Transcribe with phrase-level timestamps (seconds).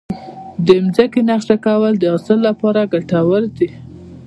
[0.65, 3.69] د ځمکې نقشه کول د حاصل لپاره ګټور دي.